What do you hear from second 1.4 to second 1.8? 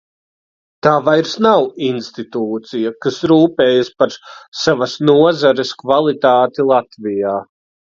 nav